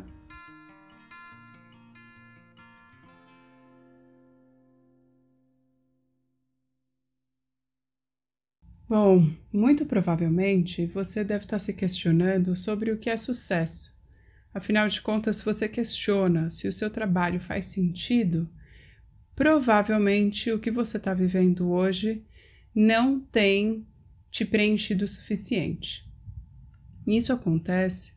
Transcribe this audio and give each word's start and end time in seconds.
Bom, 8.89 9.27
muito 9.51 9.85
provavelmente 9.85 10.85
você 10.85 11.21
deve 11.21 11.43
estar 11.43 11.59
se 11.59 11.73
questionando 11.73 12.55
sobre 12.55 12.89
o 12.89 12.97
que 12.97 13.09
é 13.09 13.17
sucesso. 13.17 13.99
Afinal 14.53 14.87
de 14.87 15.01
contas, 15.01 15.37
se 15.37 15.45
você 15.45 15.67
questiona 15.67 16.49
se 16.49 16.69
o 16.69 16.71
seu 16.71 16.89
trabalho 16.89 17.37
faz 17.37 17.65
sentido, 17.65 18.49
provavelmente 19.35 20.53
o 20.53 20.59
que 20.59 20.71
você 20.71 20.95
está 20.95 21.13
vivendo 21.13 21.69
hoje 21.69 22.25
não 22.73 23.19
tem 23.19 23.85
te 24.31 24.45
preenchido 24.45 25.03
o 25.03 25.07
suficiente. 25.07 26.09
Isso 27.05 27.33
acontece 27.33 28.13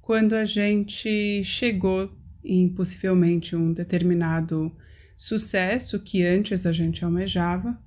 quando 0.00 0.34
a 0.34 0.44
gente 0.44 1.44
chegou 1.44 2.12
em 2.44 2.68
possivelmente 2.68 3.54
um 3.54 3.72
determinado 3.72 4.76
sucesso 5.16 6.00
que 6.00 6.24
antes 6.24 6.66
a 6.66 6.72
gente 6.72 7.04
almejava 7.04 7.80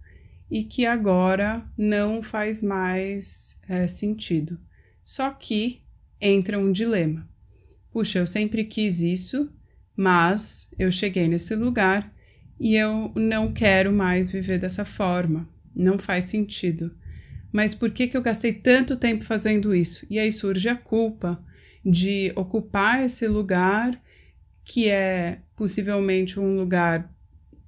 e 0.49 0.63
que 0.63 0.85
agora 0.85 1.65
não 1.77 2.21
faz 2.21 2.61
mais 2.61 3.57
é, 3.67 3.87
sentido. 3.87 4.59
Só 5.01 5.31
que 5.31 5.81
entra 6.19 6.59
um 6.59 6.71
dilema. 6.71 7.27
Puxa, 7.91 8.19
eu 8.19 8.27
sempre 8.27 8.65
quis 8.65 9.01
isso, 9.01 9.51
mas 9.95 10.69
eu 10.77 10.91
cheguei 10.91 11.27
nesse 11.27 11.55
lugar 11.55 12.13
e 12.59 12.75
eu 12.75 13.11
não 13.15 13.51
quero 13.51 13.91
mais 13.91 14.31
viver 14.31 14.57
dessa 14.57 14.85
forma. 14.85 15.47
Não 15.75 15.97
faz 15.97 16.25
sentido. 16.25 16.95
Mas 17.51 17.73
por 17.73 17.91
que, 17.91 18.07
que 18.07 18.17
eu 18.17 18.21
gastei 18.21 18.53
tanto 18.53 18.97
tempo 18.97 19.23
fazendo 19.23 19.73
isso? 19.73 20.05
E 20.09 20.19
aí 20.19 20.31
surge 20.31 20.67
a 20.67 20.75
culpa 20.75 21.41
de 21.85 22.31
ocupar 22.35 23.03
esse 23.03 23.27
lugar 23.27 24.01
que 24.63 24.89
é 24.89 25.39
possivelmente 25.55 26.39
um 26.39 26.57
lugar 26.57 27.09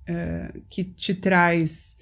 uh, 0.10 0.62
que 0.68 0.84
te 0.84 1.14
traz 1.14 1.97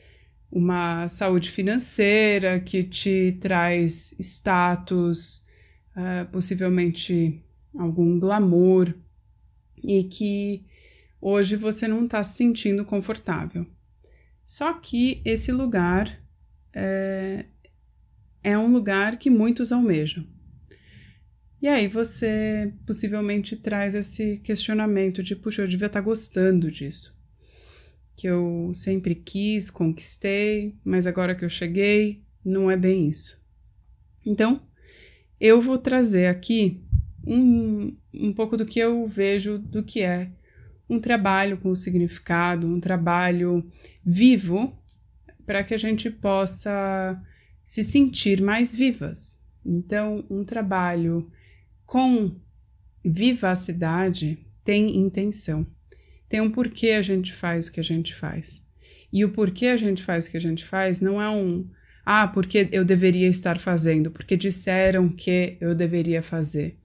uma 0.51 1.07
saúde 1.07 1.51
financeira 1.51 2.59
que 2.59 2.83
te 2.83 3.37
traz 3.41 4.15
status, 4.19 5.45
uh, 5.95 6.25
possivelmente 6.31 7.43
algum 7.77 8.19
glamour, 8.19 8.93
e 9.83 10.03
que 10.03 10.65
hoje 11.19 11.55
você 11.55 11.87
não 11.87 12.05
está 12.05 12.23
se 12.23 12.37
sentindo 12.37 12.85
confortável. 12.85 13.65
Só 14.45 14.73
que 14.73 15.21
esse 15.25 15.51
lugar 15.51 16.21
é, 16.73 17.45
é 18.43 18.57
um 18.57 18.71
lugar 18.71 19.17
que 19.17 19.29
muitos 19.29 19.71
almejam. 19.71 20.25
E 21.61 21.67
aí 21.67 21.87
você 21.87 22.73
possivelmente 22.85 23.55
traz 23.55 23.95
esse 23.95 24.37
questionamento 24.37 25.23
de, 25.23 25.35
puxa, 25.35 25.63
eu 25.63 25.67
devia 25.67 25.87
estar 25.87 25.99
tá 25.99 26.05
gostando 26.05 26.69
disso 26.69 27.14
que 28.15 28.27
eu 28.27 28.71
sempre 28.73 29.13
quis, 29.13 29.69
conquistei, 29.69 30.75
mas 30.83 31.05
agora 31.05 31.35
que 31.35 31.43
eu 31.43 31.49
cheguei, 31.49 32.23
não 32.43 32.71
é 32.71 32.77
bem 32.77 33.09
isso. 33.09 33.43
Então, 34.25 34.61
eu 35.39 35.61
vou 35.61 35.77
trazer 35.77 36.27
aqui 36.27 36.83
um, 37.27 37.95
um 38.13 38.33
pouco 38.33 38.55
do 38.55 38.65
que 38.65 38.79
eu 38.79 39.07
vejo 39.07 39.57
do 39.57 39.83
que 39.83 40.01
é 40.01 40.31
um 40.89 40.99
trabalho 40.99 41.57
com 41.57 41.75
significado, 41.75 42.67
um 42.67 42.79
trabalho 42.79 43.69
vivo, 44.03 44.77
para 45.45 45.63
que 45.63 45.73
a 45.73 45.77
gente 45.77 46.09
possa 46.09 47.21
se 47.63 47.83
sentir 47.83 48.41
mais 48.41 48.75
vivas. 48.75 49.41
Então, 49.65 50.23
um 50.29 50.43
trabalho 50.43 51.29
com 51.85 52.39
vivacidade 53.03 54.39
tem 54.63 54.97
intenção 54.97 55.65
tem 56.35 56.41
um 56.41 56.51
porquê 56.51 56.89
a 56.89 57.01
gente 57.01 57.31
faz 57.31 57.67
o 57.67 57.71
que 57.71 57.79
a 57.79 57.83
gente 57.83 58.13
faz. 58.13 58.61
E 59.11 59.23
o 59.23 59.29
porquê 59.29 59.67
a 59.67 59.77
gente 59.77 60.03
faz 60.03 60.27
o 60.27 60.31
que 60.31 60.35
a 60.35 60.41
gente 60.41 60.65
faz 60.65 60.99
não 60.99 61.21
é 61.21 61.29
um 61.29 61.65
ah, 62.05 62.27
porque 62.27 62.67
eu 62.73 62.83
deveria 62.83 63.29
estar 63.29 63.57
fazendo, 63.57 64.11
porque 64.11 64.35
disseram 64.35 65.07
que 65.07 65.55
eu 65.61 65.73
deveria 65.73 66.21
fazer. 66.21 66.77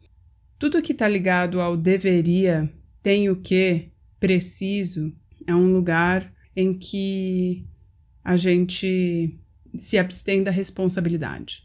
Tudo 0.57 0.81
que 0.81 0.93
está 0.93 1.09
ligado 1.09 1.61
ao 1.61 1.77
deveria, 1.77 2.73
tenho 3.03 3.35
que, 3.35 3.91
preciso, 4.21 5.13
é 5.45 5.53
um 5.53 5.73
lugar 5.73 6.33
em 6.55 6.73
que 6.73 7.67
a 8.23 8.37
gente 8.37 9.37
se 9.75 9.99
abstém 9.99 10.45
da 10.45 10.53
responsabilidade. 10.53 11.65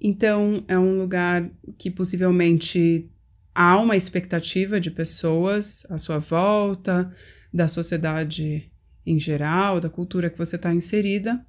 Então, 0.00 0.64
é 0.66 0.78
um 0.78 0.98
lugar 0.98 1.46
que 1.76 1.90
possivelmente 1.90 3.12
há 3.54 3.78
uma 3.78 3.96
expectativa 3.96 4.80
de 4.80 4.90
pessoas 4.90 5.84
à 5.90 5.98
sua 5.98 6.18
volta, 6.18 7.10
da 7.52 7.68
sociedade 7.68 8.70
em 9.04 9.18
geral, 9.18 9.80
da 9.80 9.90
cultura 9.90 10.30
que 10.30 10.38
você 10.38 10.56
está 10.56 10.72
inserida, 10.72 11.44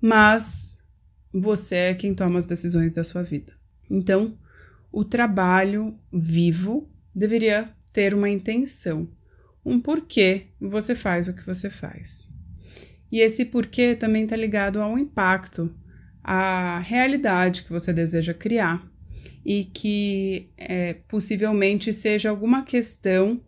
mas 0.00 0.78
você 1.32 1.74
é 1.76 1.94
quem 1.94 2.14
toma 2.14 2.38
as 2.38 2.46
decisões 2.46 2.94
da 2.94 3.04
sua 3.04 3.22
vida. 3.22 3.52
Então, 3.90 4.36
o 4.90 5.04
trabalho 5.04 5.98
vivo 6.12 6.90
deveria 7.14 7.72
ter 7.92 8.14
uma 8.14 8.28
intenção, 8.28 9.08
um 9.64 9.80
porquê 9.80 10.48
você 10.60 10.94
faz 10.94 11.28
o 11.28 11.34
que 11.34 11.44
você 11.46 11.70
faz. 11.70 12.28
E 13.10 13.20
esse 13.20 13.44
porquê 13.44 13.94
também 13.94 14.24
está 14.24 14.36
ligado 14.36 14.80
ao 14.80 14.98
impacto, 14.98 15.74
à 16.22 16.78
realidade 16.80 17.62
que 17.62 17.72
você 17.72 17.92
deseja 17.92 18.34
criar 18.34 18.87
e 19.44 19.64
que 19.64 20.50
é, 20.56 20.94
possivelmente 21.08 21.92
seja 21.92 22.30
alguma 22.30 22.62
questão 22.62 23.40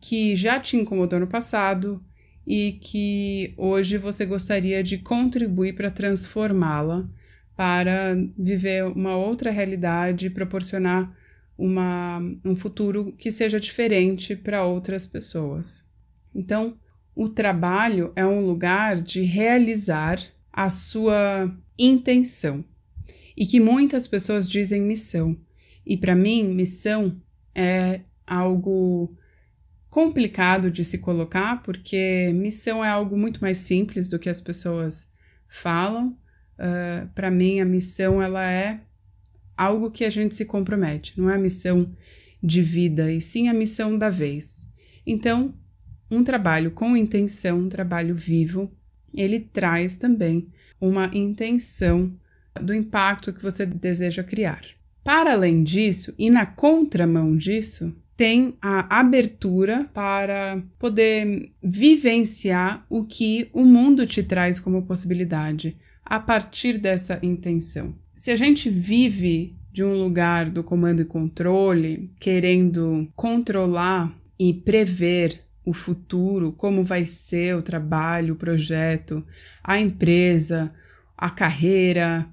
que 0.00 0.36
já 0.36 0.60
te 0.60 0.76
incomodou 0.76 1.20
no 1.20 1.26
passado 1.26 2.04
e 2.46 2.72
que 2.72 3.54
hoje 3.56 3.96
você 3.96 4.26
gostaria 4.26 4.82
de 4.82 4.98
contribuir 4.98 5.74
para 5.74 5.90
transformá-la, 5.90 7.08
para 7.56 8.16
viver 8.38 8.84
uma 8.84 9.16
outra 9.16 9.50
realidade, 9.50 10.28
proporcionar 10.28 11.16
uma, 11.56 12.18
um 12.44 12.54
futuro 12.54 13.12
que 13.16 13.30
seja 13.30 13.58
diferente 13.58 14.36
para 14.36 14.64
outras 14.64 15.06
pessoas. 15.06 15.88
Então, 16.34 16.76
o 17.14 17.28
trabalho 17.28 18.12
é 18.16 18.26
um 18.26 18.44
lugar 18.44 18.96
de 18.96 19.22
realizar 19.22 20.20
a 20.52 20.68
sua 20.68 21.50
intenção 21.78 22.64
e 23.36 23.46
que 23.46 23.60
muitas 23.60 24.06
pessoas 24.06 24.48
dizem 24.48 24.82
missão. 24.82 25.36
E 25.86 25.96
para 25.96 26.14
mim, 26.14 26.44
missão 26.44 27.20
é 27.54 28.00
algo 28.26 29.14
complicado 29.90 30.70
de 30.70 30.84
se 30.84 30.98
colocar, 30.98 31.62
porque 31.62 32.32
missão 32.34 32.84
é 32.84 32.88
algo 32.88 33.16
muito 33.16 33.40
mais 33.40 33.58
simples 33.58 34.08
do 34.08 34.18
que 34.18 34.28
as 34.28 34.40
pessoas 34.40 35.08
falam. 35.46 36.16
Uh, 36.58 37.08
para 37.14 37.30
mim, 37.30 37.60
a 37.60 37.64
missão 37.64 38.22
ela 38.22 38.44
é 38.44 38.80
algo 39.56 39.90
que 39.90 40.04
a 40.04 40.10
gente 40.10 40.34
se 40.34 40.44
compromete, 40.44 41.18
não 41.18 41.30
é 41.30 41.36
a 41.36 41.38
missão 41.38 41.94
de 42.42 42.60
vida, 42.60 43.12
e 43.12 43.20
sim 43.20 43.48
a 43.48 43.54
missão 43.54 43.96
da 43.96 44.10
vez. 44.10 44.68
Então, 45.06 45.54
um 46.10 46.24
trabalho 46.24 46.70
com 46.70 46.96
intenção, 46.96 47.60
um 47.60 47.68
trabalho 47.68 48.14
vivo, 48.14 48.70
ele 49.12 49.40
traz 49.40 49.96
também 49.96 50.48
uma 50.80 51.10
intenção 51.14 52.12
do 52.60 52.74
impacto 52.74 53.32
que 53.32 53.42
você 53.42 53.66
deseja 53.66 54.22
criar. 54.22 54.62
Para 55.02 55.32
além 55.32 55.62
disso, 55.62 56.14
e 56.18 56.30
na 56.30 56.46
contramão 56.46 57.36
disso, 57.36 57.94
tem 58.16 58.56
a 58.62 59.00
abertura 59.00 59.90
para 59.92 60.62
poder 60.78 61.52
vivenciar 61.62 62.86
o 62.88 63.04
que 63.04 63.48
o 63.52 63.64
mundo 63.64 64.06
te 64.06 64.22
traz 64.22 64.58
como 64.58 64.86
possibilidade 64.86 65.76
a 66.04 66.20
partir 66.20 66.78
dessa 66.78 67.18
intenção. 67.22 67.94
Se 68.14 68.30
a 68.30 68.36
gente 68.36 68.70
vive 68.70 69.56
de 69.72 69.82
um 69.82 69.94
lugar 69.94 70.48
do 70.48 70.62
comando 70.62 71.02
e 71.02 71.04
controle, 71.04 72.12
querendo 72.20 73.08
controlar 73.16 74.16
e 74.38 74.54
prever 74.54 75.40
o 75.64 75.72
futuro, 75.72 76.52
como 76.52 76.84
vai 76.84 77.04
ser 77.04 77.56
o 77.56 77.62
trabalho, 77.62 78.34
o 78.34 78.36
projeto, 78.36 79.24
a 79.62 79.80
empresa, 79.80 80.72
a 81.16 81.30
carreira, 81.30 82.28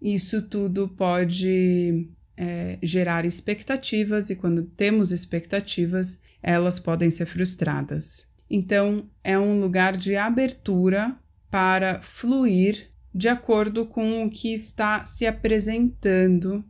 isso 0.00 0.42
tudo 0.42 0.88
pode 0.88 2.08
é, 2.36 2.78
gerar 2.82 3.24
expectativas, 3.24 4.30
e 4.30 4.36
quando 4.36 4.62
temos 4.62 5.10
expectativas, 5.10 6.20
elas 6.42 6.78
podem 6.78 7.10
ser 7.10 7.26
frustradas. 7.26 8.28
Então, 8.48 9.08
é 9.24 9.38
um 9.38 9.60
lugar 9.60 9.96
de 9.96 10.16
abertura 10.16 11.16
para 11.50 12.00
fluir 12.02 12.90
de 13.14 13.28
acordo 13.28 13.86
com 13.86 14.24
o 14.24 14.30
que 14.30 14.52
está 14.52 15.04
se 15.04 15.26
apresentando 15.26 16.62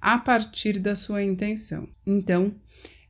a 0.00 0.18
partir 0.18 0.78
da 0.78 0.94
sua 0.94 1.22
intenção. 1.22 1.88
Então, 2.06 2.54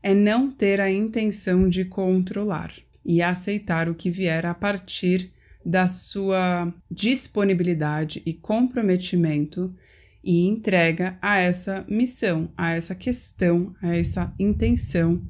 é 0.02 0.14
não 0.14 0.50
ter 0.50 0.80
a 0.80 0.90
intenção 0.90 1.68
de 1.68 1.84
controlar 1.84 2.72
e 3.04 3.20
aceitar 3.20 3.88
o 3.88 3.94
que 3.94 4.10
vier 4.10 4.46
a 4.46 4.54
partir 4.54 5.32
da 5.66 5.88
sua 5.88 6.72
disponibilidade 6.88 8.22
e 8.24 8.32
comprometimento 8.32 9.74
e 10.22 10.46
entrega 10.46 11.18
a 11.20 11.38
essa 11.38 11.84
missão, 11.88 12.52
a 12.56 12.70
essa 12.70 12.94
questão, 12.94 13.74
a 13.82 13.96
essa 13.96 14.32
intenção 14.38 15.20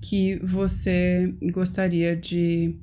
que 0.00 0.38
você 0.44 1.34
gostaria 1.52 2.14
de 2.14 2.78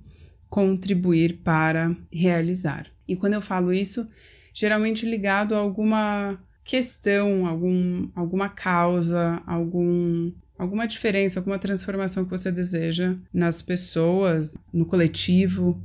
contribuir 0.49 1.39
para 1.41 1.95
realizar. 2.11 2.87
E 3.07 3.15
quando 3.15 3.35
eu 3.35 3.41
falo 3.41 3.71
isso, 3.71 4.05
geralmente 4.53 5.05
ligado 5.05 5.55
a 5.55 5.59
alguma 5.59 6.37
questão, 6.65 7.47
algum, 7.47 8.09
alguma 8.13 8.49
causa, 8.49 9.41
algum, 9.47 10.33
alguma 10.57 10.85
diferença, 10.85 11.39
alguma 11.39 11.57
transformação 11.57 12.25
que 12.25 12.31
você 12.31 12.51
deseja 12.51 13.15
nas 13.33 13.61
pessoas, 13.61 14.57
no 14.73 14.85
coletivo, 14.85 15.81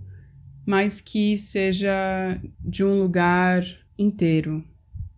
mas 0.67 1.01
que 1.01 1.37
seja 1.37 2.41
de 2.61 2.85
um 2.85 2.99
lugar 3.01 3.65
inteiro, 3.99 4.65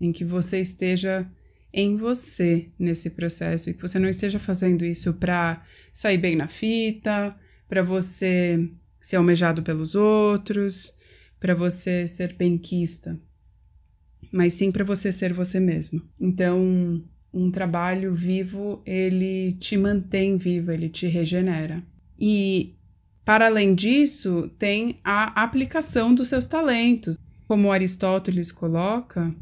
em 0.01 0.13
que 0.13 0.25
você 0.25 0.61
esteja 0.61 1.31
em 1.73 1.97
você 1.97 2.71
nesse 2.79 3.11
processo 3.11 3.69
e 3.69 3.75
que 3.75 3.83
você 3.83 3.99
não 3.99 4.09
esteja 4.09 4.39
fazendo 4.39 4.85
isso 4.85 5.13
para 5.15 5.63
sair 5.93 6.19
bem 6.19 6.35
na 6.35 6.49
fita, 6.49 7.37
para 7.69 7.83
você 7.83 8.69
ser 9.01 9.17
almejado 9.17 9.63
pelos 9.63 9.95
outros, 9.95 10.95
para 11.39 11.55
você 11.55 12.09
ser 12.09 12.33
benquista, 12.33 13.19
mas 14.33 14.55
sim 14.55 14.73
para 14.73 14.85
você 14.85 15.13
ser 15.13 15.33
você 15.33 15.61
mesmo. 15.61 16.03
Então, 16.21 17.05
um 17.33 17.51
trabalho 17.51 18.15
vivo, 18.15 18.83
ele 18.87 19.53
te 19.61 19.77
mantém 19.77 20.37
vivo, 20.37 20.73
ele 20.73 20.89
te 20.89 21.07
regenera. 21.07 21.83
E 22.19 22.76
para 23.27 23.47
além 23.47 23.75
disso, 23.75 24.49
tem 24.57 25.01
a 25.03 25.43
aplicação 25.43 26.15
dos 26.15 26.29
seus 26.29 26.47
talentos. 26.47 27.19
Como 27.49 27.73
Aristóteles 27.73 28.53
coloca, 28.53 29.35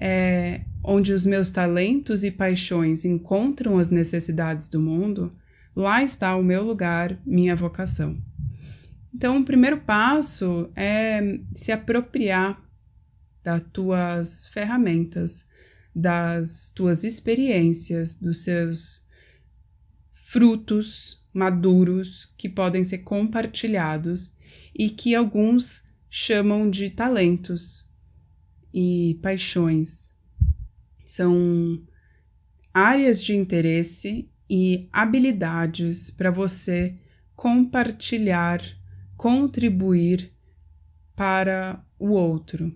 é, 0.00 0.62
onde 0.82 1.12
os 1.12 1.26
meus 1.26 1.50
talentos 1.50 2.24
e 2.24 2.30
paixões 2.30 3.04
encontram 3.04 3.78
as 3.78 3.90
necessidades 3.90 4.70
do 4.70 4.80
mundo, 4.80 5.36
lá 5.76 6.02
está 6.02 6.34
o 6.34 6.42
meu 6.42 6.64
lugar, 6.64 7.20
minha 7.26 7.54
vocação. 7.54 8.16
Então, 9.14 9.36
o 9.36 9.44
primeiro 9.44 9.82
passo 9.82 10.70
é 10.74 11.40
se 11.54 11.70
apropriar 11.70 12.58
das 13.44 13.62
tuas 13.70 14.48
ferramentas, 14.48 15.44
das 15.94 16.72
tuas 16.74 17.04
experiências, 17.04 18.16
dos 18.16 18.38
seus 18.44 19.04
frutos 20.10 21.19
maduros 21.32 22.32
que 22.36 22.48
podem 22.48 22.84
ser 22.84 22.98
compartilhados 22.98 24.32
e 24.74 24.90
que 24.90 25.14
alguns 25.14 25.84
chamam 26.08 26.68
de 26.68 26.90
talentos 26.90 27.88
e 28.74 29.18
paixões. 29.22 30.18
São 31.06 31.82
áreas 32.72 33.22
de 33.22 33.34
interesse 33.34 34.30
e 34.48 34.88
habilidades 34.92 36.10
para 36.10 36.30
você 36.30 36.96
compartilhar, 37.36 38.60
contribuir 39.16 40.32
para 41.14 41.84
o 41.98 42.10
outro. 42.10 42.70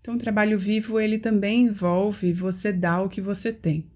Então, 0.00 0.16
o 0.16 0.18
trabalho 0.18 0.58
vivo 0.58 1.00
ele 1.00 1.18
também 1.18 1.62
envolve 1.62 2.32
você 2.32 2.72
dar 2.72 3.02
o 3.02 3.08
que 3.08 3.22
você 3.22 3.52
tem. 3.52 3.90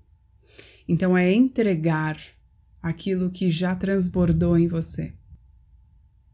Então, 0.89 1.17
é 1.17 1.31
entregar 1.31 2.17
aquilo 2.83 3.31
que 3.31 3.51
já 3.51 3.75
transbordou 3.75 4.57
em 4.57 4.69
você. 4.69 5.15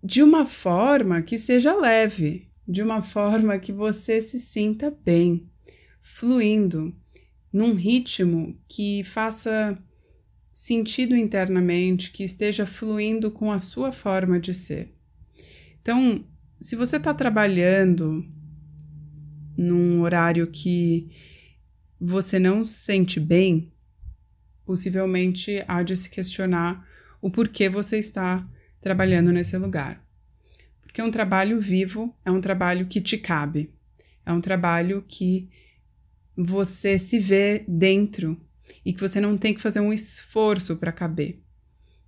De 0.02 0.22
uma 0.22 0.44
forma 0.44 1.22
que 1.22 1.38
seja 1.38 1.74
leve, 1.74 2.50
de 2.66 2.82
uma 2.82 3.02
forma 3.02 3.58
que 3.58 3.72
você 3.72 4.20
se 4.20 4.38
sinta 4.38 4.90
bem, 5.04 5.48
fluindo, 6.00 6.94
num 7.52 7.74
ritmo 7.74 8.58
que 8.68 9.02
faça 9.04 9.78
sentido 10.52 11.16
internamente, 11.16 12.10
que 12.12 12.22
esteja 12.24 12.64
fluindo 12.64 13.30
com 13.30 13.50
a 13.50 13.58
sua 13.58 13.92
forma 13.92 14.38
de 14.38 14.54
ser. 14.54 14.94
Então, 15.80 16.24
se 16.60 16.76
você 16.76 16.96
está 16.96 17.12
trabalhando 17.12 18.24
num 19.56 20.00
horário 20.00 20.46
que 20.46 21.10
você 22.00 22.38
não 22.38 22.64
se 22.64 22.84
sente 22.84 23.18
bem, 23.20 23.73
possivelmente 24.64 25.62
há 25.66 25.82
de 25.82 25.96
se 25.96 26.08
questionar 26.10 26.86
o 27.20 27.30
porquê 27.30 27.68
você 27.68 27.98
está 27.98 28.42
trabalhando 28.80 29.32
nesse 29.32 29.56
lugar. 29.56 30.04
Porque 30.82 31.02
um 31.02 31.10
trabalho 31.10 31.60
vivo 31.60 32.14
é 32.24 32.30
um 32.30 32.40
trabalho 32.40 32.86
que 32.86 33.00
te 33.00 33.18
cabe, 33.18 33.72
é 34.24 34.32
um 34.32 34.40
trabalho 34.40 35.04
que 35.06 35.48
você 36.36 36.98
se 36.98 37.18
vê 37.18 37.64
dentro 37.68 38.40
e 38.84 38.92
que 38.92 39.00
você 39.00 39.20
não 39.20 39.36
tem 39.36 39.54
que 39.54 39.60
fazer 39.60 39.80
um 39.80 39.92
esforço 39.92 40.76
para 40.76 40.92
caber 40.92 41.44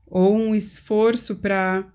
ou 0.06 0.36
um 0.36 0.54
esforço 0.54 1.36
para 1.36 1.92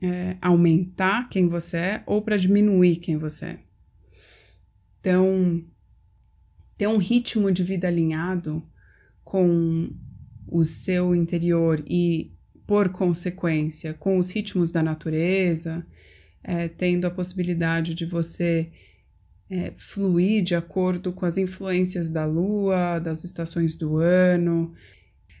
é, 0.00 0.36
aumentar 0.40 1.28
quem 1.28 1.48
você 1.48 1.76
é 1.76 2.02
ou 2.06 2.22
para 2.22 2.36
diminuir 2.36 2.96
quem 2.96 3.16
você 3.18 3.46
é. 3.46 3.58
Então, 5.00 5.64
ter 6.76 6.86
um 6.86 6.98
ritmo 6.98 7.50
de 7.50 7.62
vida 7.62 7.88
alinhado 7.88 8.62
com 9.26 9.90
o 10.46 10.62
seu 10.62 11.12
interior 11.12 11.82
e 11.84 12.32
por 12.64 12.90
consequência, 12.90 13.92
com 13.92 14.18
os 14.18 14.30
ritmos 14.30 14.70
da 14.70 14.84
natureza, 14.84 15.84
é, 16.44 16.68
tendo 16.68 17.08
a 17.08 17.10
possibilidade 17.10 17.92
de 17.92 18.06
você 18.06 18.70
é, 19.50 19.72
fluir 19.76 20.44
de 20.44 20.54
acordo 20.54 21.12
com 21.12 21.26
as 21.26 21.36
influências 21.36 22.08
da 22.08 22.24
lua, 22.24 23.00
das 23.00 23.24
estações 23.24 23.74
do 23.74 23.96
ano. 23.96 24.72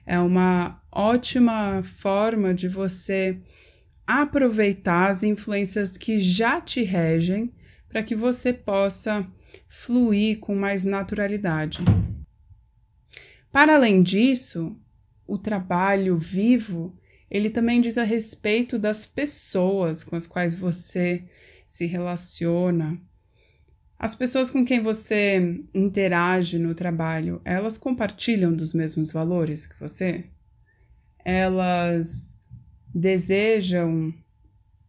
É 0.04 0.18
uma 0.18 0.82
ótima 0.90 1.80
forma 1.84 2.52
de 2.52 2.66
você 2.66 3.38
aproveitar 4.04 5.10
as 5.10 5.22
influências 5.22 5.96
que 5.96 6.18
já 6.18 6.60
te 6.60 6.82
regem 6.82 7.52
para 7.88 8.02
que 8.02 8.16
você 8.16 8.52
possa 8.52 9.24
fluir 9.68 10.40
com 10.40 10.56
mais 10.56 10.82
naturalidade. 10.82 11.78
Para 13.56 13.76
além 13.76 14.02
disso, 14.02 14.76
o 15.26 15.38
trabalho 15.38 16.18
vivo 16.18 16.94
ele 17.30 17.48
também 17.48 17.80
diz 17.80 17.96
a 17.96 18.02
respeito 18.02 18.78
das 18.78 19.06
pessoas 19.06 20.04
com 20.04 20.14
as 20.14 20.26
quais 20.26 20.54
você 20.54 21.24
se 21.64 21.86
relaciona. 21.86 23.00
As 23.98 24.14
pessoas 24.14 24.50
com 24.50 24.62
quem 24.62 24.82
você 24.82 25.58
interage 25.72 26.58
no 26.58 26.74
trabalho, 26.74 27.40
elas 27.46 27.78
compartilham 27.78 28.52
dos 28.52 28.74
mesmos 28.74 29.10
valores 29.10 29.64
que 29.64 29.80
você? 29.80 30.24
Elas 31.24 32.38
desejam 32.94 34.12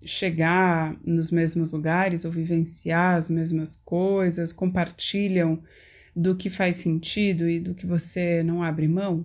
chegar 0.03 0.99
nos 1.05 1.31
mesmos 1.31 1.71
lugares 1.71 2.25
ou 2.25 2.31
vivenciar 2.33 3.15
as 3.15 3.29
mesmas 3.29 3.77
coisas, 3.77 4.51
compartilham 4.51 5.63
do 6.17 6.35
que 6.35 6.49
faz 6.49 6.77
sentido 6.77 7.47
e 7.47 7.59
do 7.59 7.75
que 7.75 7.85
você 7.85 8.41
não 8.41 8.63
abre 8.63 8.87
mão? 8.87 9.23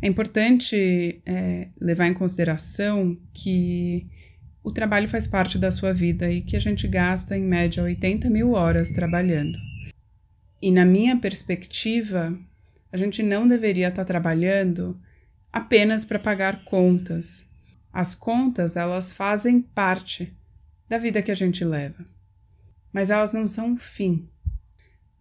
É 0.00 0.08
importante 0.08 1.22
é, 1.26 1.68
levar 1.78 2.08
em 2.08 2.14
consideração 2.14 3.16
que 3.32 4.08
o 4.64 4.72
trabalho 4.72 5.06
faz 5.06 5.26
parte 5.26 5.58
da 5.58 5.70
sua 5.70 5.92
vida 5.92 6.30
e 6.30 6.40
que 6.40 6.56
a 6.56 6.60
gente 6.60 6.88
gasta 6.88 7.36
em 7.36 7.44
média 7.44 7.82
80 7.82 8.30
mil 8.30 8.52
horas 8.52 8.90
trabalhando. 8.90 9.58
E 10.62 10.70
na 10.70 10.84
minha 10.84 11.16
perspectiva, 11.18 12.32
a 12.90 12.96
gente 12.96 13.22
não 13.22 13.46
deveria 13.46 13.88
estar 13.88 14.04
trabalhando 14.04 14.98
apenas 15.52 16.04
para 16.06 16.18
pagar 16.18 16.64
contas. 16.64 17.44
As 17.92 18.14
contas, 18.14 18.76
elas 18.76 19.12
fazem 19.12 19.60
parte 19.60 20.34
da 20.88 20.96
vida 20.96 21.20
que 21.20 21.30
a 21.30 21.34
gente 21.34 21.64
leva, 21.64 22.02
mas 22.92 23.10
elas 23.10 23.32
não 23.32 23.46
são 23.46 23.74
o 23.74 23.76
fim. 23.76 24.28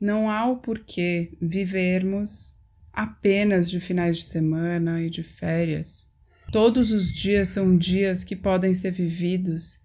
Não 0.01 0.31
há 0.31 0.47
o 0.47 0.57
porquê 0.57 1.31
vivermos 1.39 2.55
apenas 2.91 3.69
de 3.69 3.79
finais 3.79 4.17
de 4.17 4.23
semana 4.23 4.99
e 4.99 5.11
de 5.11 5.21
férias. 5.21 6.09
Todos 6.51 6.91
os 6.91 7.13
dias 7.13 7.49
são 7.49 7.77
dias 7.77 8.23
que 8.23 8.35
podem 8.35 8.73
ser 8.73 8.91
vividos, 8.91 9.79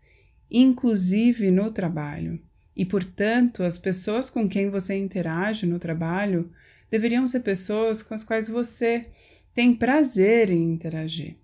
inclusive 0.50 1.50
no 1.50 1.70
trabalho. 1.70 2.40
E, 2.75 2.87
portanto, 2.87 3.62
as 3.62 3.76
pessoas 3.76 4.30
com 4.30 4.49
quem 4.49 4.70
você 4.70 4.96
interage 4.96 5.66
no 5.66 5.78
trabalho 5.78 6.50
deveriam 6.90 7.26
ser 7.26 7.40
pessoas 7.40 8.00
com 8.00 8.14
as 8.14 8.25
quais 8.25 8.49
você 8.49 9.11
tem 9.52 9.75
prazer 9.75 10.50
em 10.50 10.73
interagir. 10.73 11.37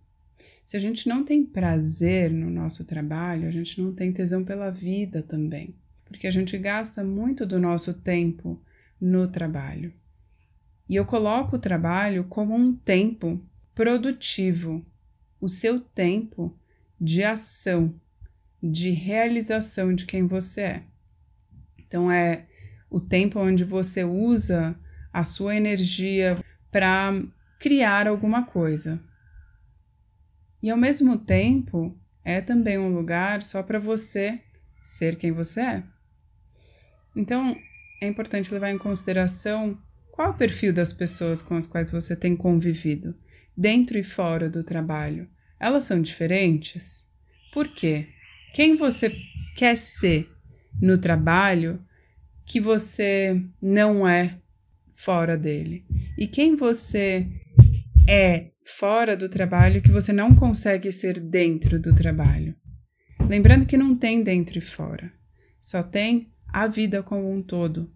Se 0.64 0.78
a 0.78 0.80
gente 0.80 1.06
não 1.08 1.22
tem 1.22 1.44
prazer 1.44 2.30
no 2.30 2.48
nosso 2.48 2.86
trabalho, 2.86 3.46
a 3.46 3.50
gente 3.50 3.80
não 3.82 3.92
tem 3.92 4.10
tesão 4.12 4.42
pela 4.42 4.70
vida 4.70 5.22
também, 5.22 5.74
porque 6.12 6.26
a 6.28 6.30
gente 6.30 6.56
gasta 6.58 7.02
muito 7.02 7.44
do 7.44 7.58
nosso 7.58 7.94
tempo 7.94 8.62
no 9.00 9.26
trabalho. 9.26 9.92
E 10.88 10.94
eu 10.94 11.04
coloco 11.04 11.56
o 11.56 11.58
trabalho 11.58 12.24
como 12.24 12.54
um 12.54 12.74
tempo 12.74 13.42
produtivo, 13.74 14.84
o 15.40 15.48
seu 15.48 15.80
tempo 15.80 16.56
de 17.00 17.24
ação, 17.24 17.98
de 18.62 18.90
realização 18.90 19.94
de 19.94 20.04
quem 20.04 20.26
você 20.26 20.60
é. 20.60 20.82
Então, 21.78 22.12
é 22.12 22.46
o 22.90 23.00
tempo 23.00 23.40
onde 23.40 23.64
você 23.64 24.04
usa 24.04 24.78
a 25.12 25.24
sua 25.24 25.56
energia 25.56 26.38
para 26.70 27.12
criar 27.58 28.06
alguma 28.06 28.44
coisa. 28.44 29.02
E 30.62 30.70
ao 30.70 30.76
mesmo 30.76 31.18
tempo, 31.18 31.98
é 32.24 32.40
também 32.40 32.78
um 32.78 32.94
lugar 32.94 33.42
só 33.42 33.62
para 33.62 33.78
você 33.78 34.38
ser 34.82 35.16
quem 35.16 35.32
você 35.32 35.60
é. 35.60 35.82
Então, 37.14 37.56
é 38.00 38.06
importante 38.06 38.52
levar 38.52 38.70
em 38.70 38.78
consideração 38.78 39.78
qual 40.10 40.30
o 40.30 40.36
perfil 40.36 40.72
das 40.72 40.92
pessoas 40.92 41.40
com 41.40 41.54
as 41.54 41.66
quais 41.66 41.90
você 41.90 42.14
tem 42.16 42.36
convivido, 42.36 43.14
dentro 43.56 43.98
e 43.98 44.04
fora 44.04 44.48
do 44.48 44.62
trabalho. 44.62 45.28
Elas 45.58 45.84
são 45.84 46.00
diferentes? 46.00 47.06
Por 47.52 47.68
quê? 47.68 48.08
Quem 48.52 48.76
você 48.76 49.14
quer 49.56 49.76
ser 49.76 50.28
no 50.80 50.98
trabalho 50.98 51.84
que 52.44 52.60
você 52.60 53.40
não 53.60 54.06
é 54.06 54.38
fora 54.94 55.36
dele? 55.36 55.84
E 56.18 56.26
quem 56.26 56.56
você 56.56 57.26
é 58.08 58.50
fora 58.64 59.16
do 59.16 59.28
trabalho 59.28 59.82
que 59.82 59.90
você 59.90 60.12
não 60.12 60.34
consegue 60.34 60.90
ser 60.90 61.20
dentro 61.20 61.78
do 61.78 61.94
trabalho? 61.94 62.54
Lembrando 63.28 63.66
que 63.66 63.76
não 63.76 63.96
tem 63.96 64.22
dentro 64.22 64.58
e 64.58 64.62
fora, 64.62 65.12
só 65.60 65.82
tem 65.82 66.31
a 66.52 66.66
vida 66.66 67.02
como 67.02 67.32
um 67.32 67.42
todo. 67.42 67.88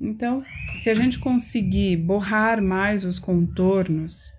Então, 0.00 0.44
se 0.76 0.90
a 0.90 0.94
gente 0.94 1.18
conseguir 1.18 1.96
borrar 1.96 2.62
mais 2.62 3.04
os 3.04 3.18
contornos, 3.18 4.32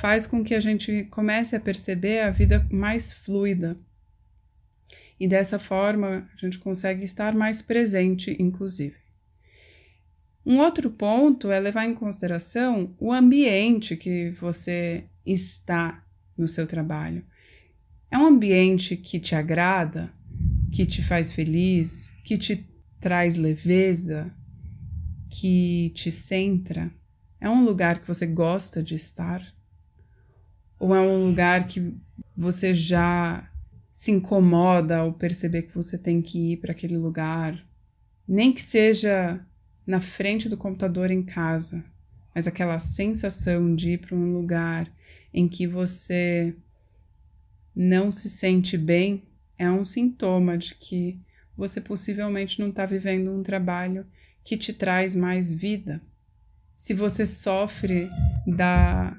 faz 0.00 0.26
com 0.26 0.44
que 0.44 0.54
a 0.54 0.60
gente 0.60 1.04
comece 1.04 1.56
a 1.56 1.60
perceber 1.60 2.20
a 2.20 2.30
vida 2.30 2.66
mais 2.70 3.12
fluida. 3.12 3.76
E 5.18 5.26
dessa 5.26 5.58
forma, 5.58 6.28
a 6.34 6.36
gente 6.36 6.58
consegue 6.58 7.04
estar 7.04 7.34
mais 7.34 7.62
presente, 7.62 8.36
inclusive. 8.38 8.96
Um 10.44 10.58
outro 10.58 10.90
ponto 10.90 11.50
é 11.50 11.60
levar 11.60 11.86
em 11.86 11.94
consideração 11.94 12.96
o 12.98 13.12
ambiente 13.12 13.96
que 13.96 14.30
você 14.32 15.04
está 15.24 16.04
no 16.36 16.48
seu 16.48 16.66
trabalho. 16.66 17.24
É 18.10 18.18
um 18.18 18.26
ambiente 18.26 18.96
que 18.96 19.20
te 19.20 19.34
agrada, 19.34 20.12
que 20.72 20.84
te 20.84 21.00
faz 21.00 21.32
feliz, 21.32 22.10
que 22.24 22.36
te 22.36 22.71
traz 23.02 23.34
leveza, 23.34 24.30
que 25.28 25.90
te 25.90 26.10
centra? 26.12 26.88
É 27.40 27.50
um 27.50 27.64
lugar 27.64 28.00
que 28.00 28.06
você 28.06 28.24
gosta 28.24 28.80
de 28.80 28.94
estar? 28.94 29.44
Ou 30.78 30.94
é 30.94 31.00
um 31.00 31.26
lugar 31.26 31.66
que 31.66 31.96
você 32.36 32.72
já 32.72 33.50
se 33.90 34.12
incomoda 34.12 34.98
ao 34.98 35.12
perceber 35.12 35.62
que 35.62 35.74
você 35.74 35.98
tem 35.98 36.22
que 36.22 36.52
ir 36.52 36.58
para 36.58 36.70
aquele 36.70 36.96
lugar? 36.96 37.68
Nem 38.26 38.52
que 38.52 38.62
seja 38.62 39.44
na 39.84 40.00
frente 40.00 40.48
do 40.48 40.56
computador 40.56 41.10
em 41.10 41.24
casa, 41.24 41.84
mas 42.32 42.46
aquela 42.46 42.78
sensação 42.78 43.74
de 43.74 43.94
ir 43.94 43.98
para 43.98 44.14
um 44.14 44.32
lugar 44.32 44.88
em 45.34 45.48
que 45.48 45.66
você 45.66 46.56
não 47.74 48.12
se 48.12 48.28
sente 48.28 48.78
bem 48.78 49.24
é 49.58 49.68
um 49.68 49.84
sintoma 49.84 50.56
de 50.56 50.76
que 50.76 51.20
você 51.56 51.80
possivelmente 51.80 52.60
não 52.60 52.68
está 52.68 52.86
vivendo 52.86 53.32
um 53.32 53.42
trabalho 53.42 54.06
que 54.44 54.56
te 54.56 54.72
traz 54.72 55.14
mais 55.14 55.52
vida. 55.52 56.00
Se 56.74 56.94
você 56.94 57.24
sofre 57.24 58.08
da 58.46 59.16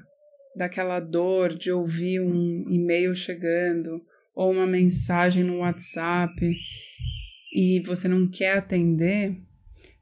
daquela 0.56 1.00
dor 1.00 1.52
de 1.52 1.72
ouvir 1.72 2.20
um 2.20 2.70
e-mail 2.70 3.14
chegando 3.14 4.04
ou 4.34 4.52
uma 4.52 4.66
mensagem 4.66 5.42
no 5.42 5.58
WhatsApp 5.58 6.56
e 7.52 7.80
você 7.80 8.06
não 8.06 8.28
quer 8.28 8.58
atender, 8.58 9.36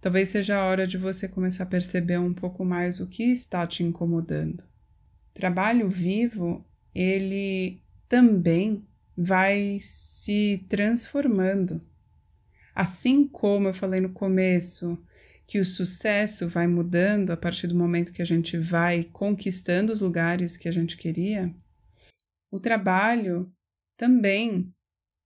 talvez 0.00 0.28
seja 0.28 0.56
a 0.56 0.66
hora 0.66 0.86
de 0.86 0.98
você 0.98 1.26
começar 1.26 1.64
a 1.64 1.66
perceber 1.66 2.18
um 2.18 2.34
pouco 2.34 2.64
mais 2.64 3.00
o 3.00 3.08
que 3.08 3.24
está 3.24 3.66
te 3.66 3.82
incomodando. 3.82 4.62
Trabalho 5.32 5.88
vivo, 5.88 6.66
ele 6.94 7.82
também 8.08 8.86
vai 9.16 9.78
se 9.80 10.66
transformando. 10.68 11.80
Assim 12.74 13.26
como 13.26 13.68
eu 13.68 13.74
falei 13.74 14.00
no 14.00 14.10
começo, 14.10 14.98
que 15.46 15.58
o 15.58 15.64
sucesso 15.64 16.48
vai 16.48 16.66
mudando 16.66 17.30
a 17.30 17.36
partir 17.36 17.66
do 17.66 17.74
momento 17.74 18.12
que 18.12 18.22
a 18.22 18.24
gente 18.26 18.56
vai 18.56 19.04
conquistando 19.04 19.92
os 19.92 20.00
lugares 20.00 20.56
que 20.56 20.68
a 20.68 20.72
gente 20.72 20.96
queria, 20.96 21.54
o 22.50 22.58
trabalho 22.58 23.52
também 23.96 24.72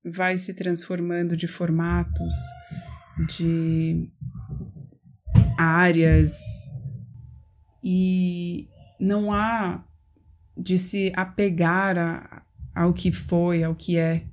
vai 0.05 0.39
se 0.39 0.55
transformando 0.55 1.37
de 1.37 1.47
formatos, 1.47 2.35
de 3.37 4.11
áreas 5.59 6.69
e 7.83 8.69
não 9.01 9.33
há 9.33 9.85
de 10.57 10.79
se 10.79 11.13
apegar 11.15 11.99
a, 11.99 12.43
ao 12.75 12.93
que 12.93 13.13
foi, 13.13 13.63
ao 13.63 13.75
que 13.75 13.97
é. 13.97 14.25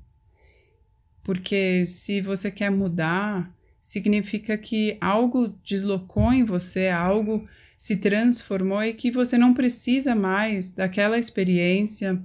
Porque 1.24 1.86
se 1.86 2.22
você 2.22 2.52
quer 2.52 2.70
mudar, 2.70 3.52
significa 3.80 4.58
que 4.58 4.98
algo 5.00 5.48
deslocou 5.64 6.34
em 6.34 6.44
você, 6.44 6.90
algo 6.90 7.48
se 7.78 7.98
transformou 7.98 8.84
e 8.84 8.94
que 8.94 9.12
você 9.12 9.38
não 9.38 9.54
precisa 9.54 10.16
mais 10.16 10.72
daquela 10.72 11.18
experiência 11.18 12.22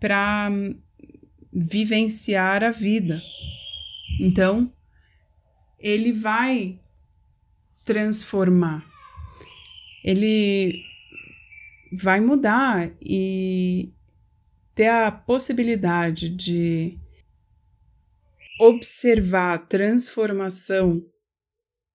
para 0.00 0.50
vivenciar 1.52 2.62
a 2.62 2.70
vida. 2.70 3.20
Então, 4.20 4.72
ele 5.78 6.12
vai 6.12 6.78
transformar. 7.84 8.84
Ele 10.04 10.84
vai 11.92 12.20
mudar 12.20 12.90
e 13.00 13.92
ter 14.74 14.88
a 14.88 15.10
possibilidade 15.10 16.28
de 16.28 16.98
observar 18.58 19.54
a 19.54 19.58
transformação 19.58 21.00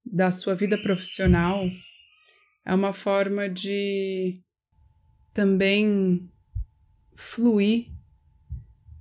da 0.04 0.30
sua 0.30 0.54
vida 0.54 0.78
profissional 0.78 1.68
é 2.64 2.74
uma 2.74 2.92
forma 2.92 3.48
de 3.48 4.40
também 5.32 6.30
fluir 7.14 7.92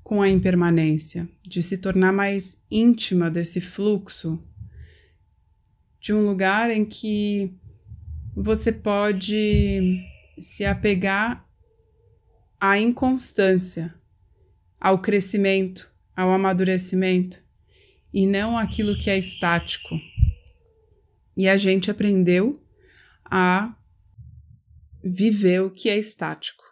com 0.04 0.22
a 0.22 0.30
impermanência, 0.30 1.30
de 1.42 1.64
se 1.64 1.78
tornar 1.78 2.12
mais 2.12 2.58
íntima 2.70 3.32
desse 3.32 3.62
fluxo, 3.62 4.44
de 6.02 6.14
um 6.14 6.26
lugar 6.26 6.70
em 6.70 6.84
que 6.84 7.54
você 8.36 8.72
pode 8.72 10.06
se 10.40 10.66
apegar 10.66 11.48
à 12.60 12.78
inconstância, 12.78 13.94
ao 14.80 15.00
crescimento, 15.00 15.94
ao 16.16 16.32
amadurecimento, 16.32 17.43
e 18.14 18.28
não 18.28 18.58
aquilo 18.58 18.98
que 18.98 19.10
é 19.10 19.18
estático. 19.18 20.00
E 21.36 21.48
a 21.48 21.58
gente 21.58 21.90
aprendeu 21.90 22.62
a 23.26 23.76
viver 25.04 25.62
o 25.62 25.72
que 25.72 25.90
é 25.90 25.98
estático. 25.98 26.64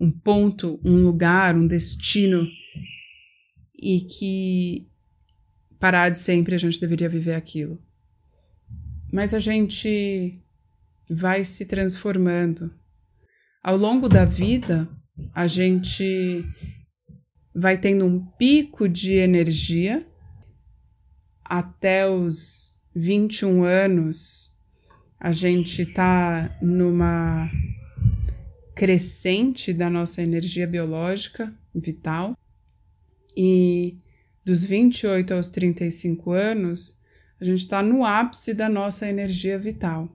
Um 0.00 0.10
ponto, 0.10 0.80
um 0.84 1.04
lugar, 1.04 1.54
um 1.54 1.66
destino 1.66 2.48
e 3.80 4.00
que 4.00 4.88
parar 5.78 6.08
de 6.08 6.18
sempre 6.18 6.54
a 6.54 6.58
gente 6.58 6.80
deveria 6.80 7.08
viver 7.08 7.34
aquilo. 7.34 7.80
Mas 9.12 9.34
a 9.34 9.38
gente 9.38 10.40
vai 11.10 11.44
se 11.44 11.66
transformando. 11.66 12.72
Ao 13.62 13.76
longo 13.76 14.08
da 14.08 14.24
vida, 14.24 14.88
a 15.34 15.46
gente 15.46 16.44
vai 17.54 17.76
tendo 17.76 18.06
um 18.06 18.24
pico 18.24 18.88
de 18.88 19.14
energia 19.14 20.06
até 21.52 22.08
os 22.08 22.80
21 22.94 23.62
anos. 23.62 24.56
A 25.20 25.32
gente 25.32 25.82
está 25.82 26.56
numa 26.62 27.50
crescente 28.74 29.70
da 29.74 29.90
nossa 29.90 30.22
energia 30.22 30.66
biológica 30.66 31.54
vital 31.74 32.34
e 33.36 33.98
dos 34.42 34.64
28 34.64 35.34
aos 35.34 35.50
35 35.50 36.30
anos, 36.30 36.98
a 37.38 37.44
gente 37.44 37.58
está 37.58 37.82
no 37.82 38.02
ápice 38.02 38.54
da 38.54 38.70
nossa 38.70 39.06
energia 39.06 39.58
vital. 39.58 40.08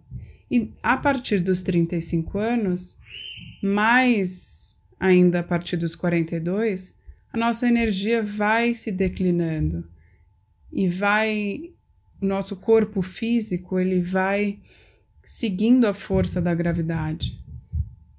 E 0.50 0.74
a 0.82 0.98
partir 0.98 1.40
dos 1.40 1.62
35 1.62 2.40
anos, 2.40 2.98
mais 3.62 4.76
ainda 5.00 5.42
a 5.42 5.44
partir 5.44 5.78
dos 5.78 5.96
42, 5.96 7.00
a 7.32 7.38
nossa 7.38 7.68
energia 7.68 8.24
vai 8.24 8.74
se 8.74 8.92
declinando 8.92 9.88
e 10.78 10.88
vai 10.88 11.74
nosso 12.22 12.58
corpo 12.58 13.02
físico 13.02 13.80
ele 13.80 14.00
vai 14.00 14.60
seguindo 15.26 15.86
a 15.86 15.94
força 15.94 16.40
da 16.40 16.54
gravidade. 16.54 17.44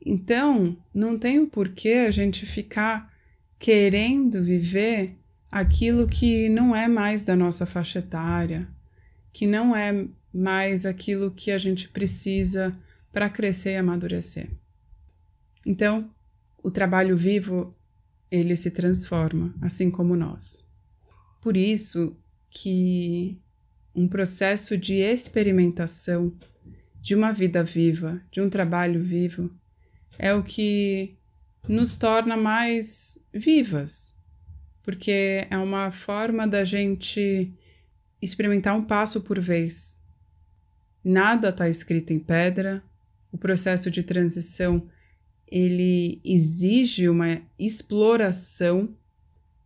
Então, 0.05 0.77
não 0.93 1.17
tem 1.17 1.39
o 1.39 1.47
porquê 1.47 2.05
a 2.09 2.11
gente 2.11 2.45
ficar 2.45 3.13
querendo 3.61 4.43
viver 4.43 5.17
aquilo 5.51 6.09
que 6.09 6.49
não 6.49 6.75
é 6.75 6.89
mais 6.89 7.23
da 7.23 7.37
nossa 7.37 7.65
faixa 7.65 8.01
etária, 8.01 8.69
que 9.33 9.47
não 9.47 9.75
é 9.75 10.07
mais 10.35 10.85
aquilo 10.85 11.31
que 11.31 11.53
a 11.53 11.59
gente 11.59 11.89
precisa 11.89 12.77
para 13.13 13.31
crescer 13.31 13.73
e 13.73 13.77
amadurecer. 13.77 14.49
Então, 15.65 16.11
o 16.63 16.71
trabalho 16.71 17.17
vivo, 17.17 17.75
ele 18.31 18.57
se 18.57 18.71
transforma, 18.73 19.55
assim 19.61 19.91
como 19.91 20.17
nós. 20.17 20.69
Por 21.41 21.57
isso 21.57 22.17
que 22.51 23.41
um 23.95 24.07
processo 24.07 24.77
de 24.77 24.95
experimentação 24.97 26.33
de 27.01 27.15
uma 27.15 27.33
vida 27.33 27.63
viva, 27.65 28.23
de 28.31 28.41
um 28.41 28.49
trabalho 28.49 29.03
vivo, 29.03 29.51
é 30.19 30.35
o 30.35 30.43
que 30.43 31.17
nos 31.69 31.97
torna 31.97 32.37
mais 32.37 33.27
vivas, 33.33 34.17
porque 34.83 35.47
é 35.51 35.59
uma 35.59 35.91
forma 35.91 36.47
da 36.47 36.65
gente 36.65 37.53
experimentar 38.21 38.77
um 38.77 38.85
passo 38.85 39.21
por 39.21 39.39
vez. 39.41 40.01
Nada 41.05 41.51
está 41.51 41.69
escrito 41.69 42.13
em 42.13 42.19
pedra. 42.19 42.83
O 43.31 43.39
processo 43.39 43.91
de 43.91 44.03
transição 44.03 44.89
ele 45.51 46.21
exige 46.25 47.09
uma 47.09 47.41
exploração 47.59 48.95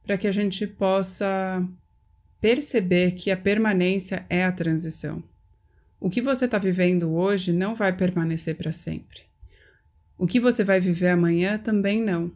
para 0.04 0.16
que 0.16 0.26
a 0.26 0.32
gente 0.32 0.66
possa 0.66 1.66
perceber 2.42 3.12
que 3.12 3.30
a 3.30 3.36
permanência 3.36 4.26
é 4.28 4.44
a 4.44 4.50
transição. 4.50 5.22
O 6.00 6.10
que 6.10 6.20
você 6.20 6.46
está 6.46 6.58
vivendo 6.58 7.12
hoje 7.12 7.52
não 7.52 7.76
vai 7.76 7.96
permanecer 7.96 8.56
para 8.56 8.72
sempre. 8.72 9.20
O 10.18 10.26
que 10.26 10.40
você 10.40 10.64
vai 10.64 10.80
viver 10.80 11.10
amanhã 11.10 11.56
também 11.56 12.02
não. 12.02 12.32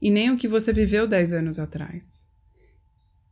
E 0.00 0.10
nem 0.10 0.30
o 0.30 0.36
que 0.36 0.46
você 0.46 0.74
viveu 0.74 1.08
dez 1.08 1.32
anos 1.32 1.58
atrás. 1.58 2.26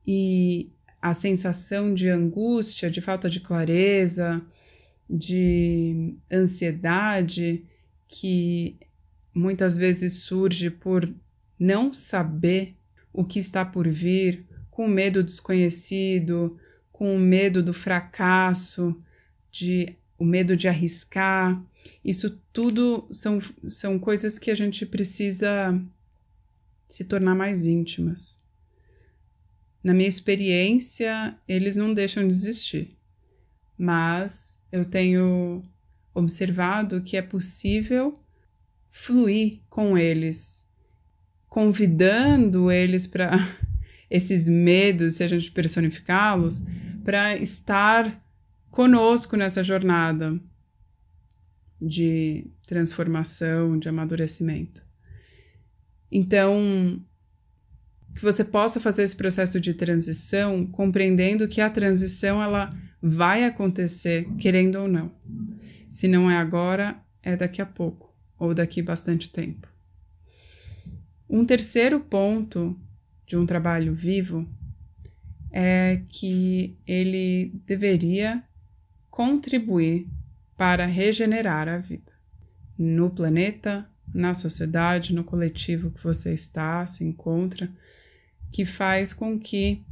E 0.06 0.72
a 1.00 1.12
sensação 1.12 1.92
de 1.92 2.08
angústia, 2.08 2.88
de 2.88 3.02
falta 3.02 3.28
de 3.28 3.40
clareza, 3.40 4.42
de 5.08 6.16
ansiedade 6.32 7.66
que 8.08 8.78
muitas 9.34 9.76
vezes 9.76 10.14
surge 10.20 10.70
por 10.70 11.14
não 11.58 11.92
saber 11.92 12.74
o 13.12 13.26
que 13.26 13.38
está 13.38 13.62
por 13.62 13.86
vir, 13.86 14.46
com 14.74 14.88
medo 14.88 15.22
desconhecido, 15.22 16.58
com 16.90 17.14
o 17.14 17.18
medo 17.18 17.62
do 17.62 17.72
fracasso, 17.72 19.00
de 19.48 19.96
o 20.18 20.24
medo 20.24 20.56
de 20.56 20.66
arriscar. 20.66 21.64
Isso 22.04 22.42
tudo 22.52 23.06
são, 23.12 23.38
são 23.68 24.00
coisas 24.00 24.36
que 24.36 24.50
a 24.50 24.54
gente 24.54 24.84
precisa 24.84 25.80
se 26.88 27.04
tornar 27.04 27.36
mais 27.36 27.66
íntimas. 27.66 28.40
Na 29.80 29.94
minha 29.94 30.08
experiência, 30.08 31.38
eles 31.46 31.76
não 31.76 31.94
deixam 31.94 32.26
de 32.26 32.34
existir, 32.34 32.98
mas 33.78 34.66
eu 34.72 34.84
tenho 34.84 35.62
observado 36.12 37.00
que 37.00 37.16
é 37.16 37.22
possível 37.22 38.18
fluir 38.90 39.60
com 39.68 39.96
eles, 39.96 40.66
convidando 41.48 42.72
eles 42.72 43.06
para 43.06 43.30
esses 44.14 44.48
medos, 44.48 45.14
se 45.14 45.24
a 45.24 45.26
gente 45.26 45.50
personificá-los, 45.50 46.62
para 47.02 47.36
estar 47.36 48.24
conosco 48.70 49.36
nessa 49.36 49.60
jornada 49.60 50.40
de 51.82 52.46
transformação, 52.64 53.76
de 53.76 53.88
amadurecimento. 53.88 54.86
Então, 56.12 57.04
que 58.14 58.22
você 58.22 58.44
possa 58.44 58.78
fazer 58.78 59.02
esse 59.02 59.16
processo 59.16 59.60
de 59.60 59.74
transição 59.74 60.64
compreendendo 60.64 61.48
que 61.48 61.60
a 61.60 61.68
transição 61.68 62.40
ela 62.40 62.72
vai 63.02 63.44
acontecer, 63.44 64.28
querendo 64.38 64.76
ou 64.76 64.86
não. 64.86 65.10
Se 65.88 66.06
não 66.06 66.30
é 66.30 66.36
agora, 66.36 67.02
é 67.20 67.34
daqui 67.36 67.60
a 67.60 67.66
pouco 67.66 68.14
ou 68.38 68.54
daqui 68.54 68.80
bastante 68.80 69.28
tempo. 69.28 69.68
Um 71.28 71.44
terceiro 71.44 71.98
ponto 71.98 72.78
de 73.26 73.36
um 73.36 73.46
trabalho 73.46 73.94
vivo 73.94 74.48
é 75.50 76.02
que 76.08 76.76
ele 76.86 77.52
deveria 77.64 78.42
contribuir 79.10 80.08
para 80.56 80.86
regenerar 80.86 81.68
a 81.68 81.78
vida 81.78 82.12
no 82.76 83.10
planeta, 83.10 83.88
na 84.12 84.34
sociedade, 84.34 85.14
no 85.14 85.24
coletivo 85.24 85.90
que 85.90 86.02
você 86.02 86.34
está, 86.34 86.86
se 86.86 87.04
encontra 87.04 87.70
que 88.50 88.64
faz 88.64 89.12
com 89.12 89.38
que 89.38 89.84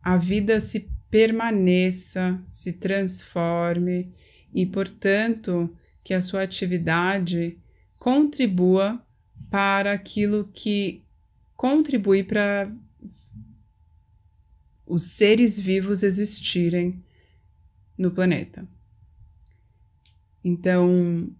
a 0.00 0.16
vida 0.16 0.60
se 0.60 0.88
permaneça, 1.10 2.40
se 2.44 2.74
transforme 2.74 4.14
e, 4.54 4.64
portanto, 4.64 5.74
que 6.02 6.14
a 6.14 6.20
sua 6.20 6.42
atividade 6.42 7.58
contribua 7.98 9.04
para 9.50 9.92
aquilo 9.92 10.48
que 10.54 11.04
contribui 11.60 12.24
para 12.24 12.74
os 14.86 15.02
seres 15.02 15.60
vivos 15.60 16.02
existirem 16.02 17.04
no 17.98 18.10
planeta. 18.10 18.66
Então, 20.42 21.30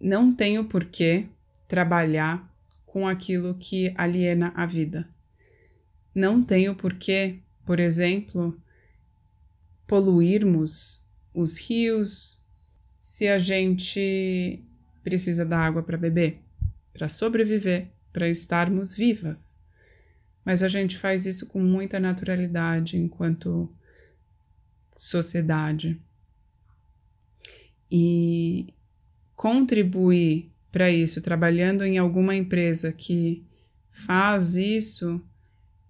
não 0.00 0.32
tenho 0.32 0.66
por 0.66 0.84
que 0.84 1.26
trabalhar 1.66 2.48
com 2.86 3.08
aquilo 3.08 3.56
que 3.56 3.92
aliena 3.96 4.52
a 4.54 4.64
vida. 4.66 5.12
Não 6.14 6.40
tenho 6.40 6.76
porquê, 6.76 7.40
por 7.66 7.80
exemplo, 7.80 8.56
poluirmos 9.84 11.04
os 11.34 11.58
rios 11.58 12.40
se 13.00 13.26
a 13.26 13.38
gente 13.38 14.64
precisa 15.02 15.44
da 15.44 15.58
água 15.58 15.82
para 15.82 15.98
beber, 15.98 16.40
para 16.92 17.08
sobreviver, 17.08 17.93
para 18.14 18.28
estarmos 18.28 18.94
vivas. 18.94 19.58
Mas 20.44 20.62
a 20.62 20.68
gente 20.68 20.96
faz 20.96 21.26
isso 21.26 21.48
com 21.48 21.60
muita 21.60 21.98
naturalidade 21.98 22.96
enquanto 22.96 23.68
sociedade. 24.96 26.00
E 27.90 28.72
contribuir 29.34 30.52
para 30.70 30.90
isso, 30.90 31.20
trabalhando 31.20 31.84
em 31.84 31.98
alguma 31.98 32.36
empresa 32.36 32.92
que 32.92 33.44
faz 33.90 34.54
isso, 34.54 35.20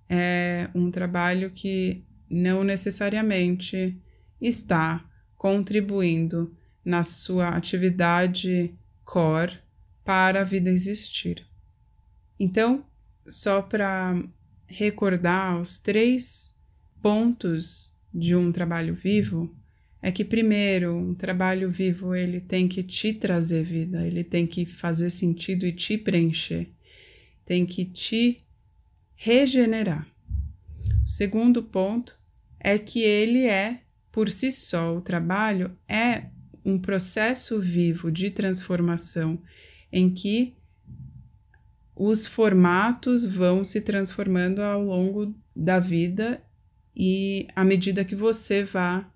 é 0.08 0.70
um 0.74 0.90
trabalho 0.90 1.50
que 1.50 2.04
não 2.30 2.64
necessariamente 2.64 4.00
está 4.40 5.04
contribuindo 5.36 6.56
na 6.82 7.02
sua 7.02 7.48
atividade 7.48 8.74
core 9.04 9.58
para 10.02 10.40
a 10.40 10.44
vida 10.44 10.70
existir. 10.70 11.53
Então, 12.44 12.84
só 13.26 13.62
para 13.62 14.22
recordar 14.68 15.58
os 15.58 15.78
três 15.78 16.54
pontos 17.00 17.96
de 18.12 18.36
um 18.36 18.52
trabalho 18.52 18.94
vivo, 18.94 19.56
é 20.02 20.12
que 20.12 20.22
primeiro, 20.22 20.94
um 20.94 21.14
trabalho 21.14 21.70
vivo 21.70 22.14
ele 22.14 22.42
tem 22.42 22.68
que 22.68 22.82
te 22.82 23.14
trazer 23.14 23.64
vida, 23.64 24.06
ele 24.06 24.22
tem 24.22 24.46
que 24.46 24.66
fazer 24.66 25.08
sentido 25.08 25.66
e 25.66 25.72
te 25.72 25.96
preencher, 25.96 26.70
tem 27.46 27.64
que 27.64 27.82
te 27.82 28.36
regenerar. 29.16 30.06
O 31.02 31.08
segundo 31.08 31.62
ponto 31.62 32.14
é 32.60 32.76
que 32.78 33.00
ele 33.00 33.46
é 33.46 33.80
por 34.12 34.30
si 34.30 34.52
só, 34.52 34.94
o 34.94 35.00
trabalho 35.00 35.74
é 35.88 36.26
um 36.62 36.78
processo 36.78 37.58
vivo 37.58 38.12
de 38.12 38.30
transformação 38.30 39.42
em 39.90 40.10
que 40.10 40.54
os 41.96 42.26
formatos 42.26 43.24
vão 43.24 43.64
se 43.64 43.80
transformando 43.80 44.60
ao 44.60 44.82
longo 44.82 45.34
da 45.54 45.78
vida 45.78 46.42
e 46.94 47.46
à 47.54 47.64
medida 47.64 48.04
que 48.04 48.16
você 48.16 48.64
vá 48.64 49.10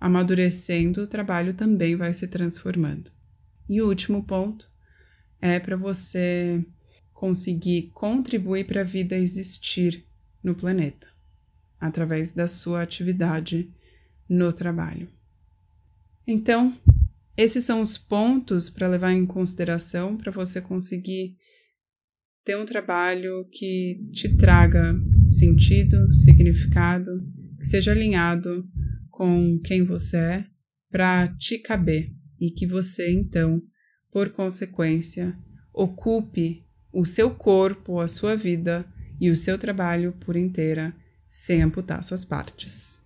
amadurecendo, 0.00 1.02
o 1.02 1.06
trabalho 1.06 1.54
também 1.54 1.96
vai 1.96 2.12
se 2.14 2.26
transformando. 2.28 3.10
E 3.68 3.82
o 3.82 3.88
último 3.88 4.24
ponto 4.24 4.70
é 5.40 5.58
para 5.58 5.76
você 5.76 6.64
conseguir 7.12 7.90
contribuir 7.92 8.64
para 8.64 8.82
a 8.82 8.84
vida 8.84 9.16
existir 9.16 10.06
no 10.42 10.54
planeta 10.54 11.08
através 11.80 12.32
da 12.32 12.46
sua 12.46 12.82
atividade 12.82 13.72
no 14.28 14.52
trabalho. 14.52 15.08
Então, 16.26 16.78
esses 17.36 17.64
são 17.64 17.80
os 17.80 17.96
pontos 17.96 18.68
para 18.68 18.88
levar 18.88 19.12
em 19.12 19.26
consideração 19.26 20.16
para 20.16 20.32
você 20.32 20.60
conseguir 20.60 21.36
ter 22.48 22.56
um 22.56 22.64
trabalho 22.64 23.46
que 23.52 24.08
te 24.10 24.34
traga 24.34 24.98
sentido, 25.26 26.10
significado, 26.14 27.22
que 27.58 27.66
seja 27.66 27.92
alinhado 27.92 28.66
com 29.10 29.60
quem 29.62 29.84
você 29.84 30.16
é 30.16 30.44
para 30.90 31.28
te 31.36 31.58
caber 31.58 32.10
e 32.40 32.50
que 32.50 32.66
você 32.66 33.12
então, 33.12 33.60
por 34.10 34.30
consequência, 34.30 35.36
ocupe 35.74 36.64
o 36.90 37.04
seu 37.04 37.30
corpo, 37.34 38.00
a 38.00 38.08
sua 38.08 38.34
vida 38.34 38.82
e 39.20 39.28
o 39.30 39.36
seu 39.36 39.58
trabalho 39.58 40.14
por 40.18 40.34
inteira 40.34 40.96
sem 41.28 41.60
amputar 41.60 42.02
suas 42.02 42.24
partes. 42.24 42.98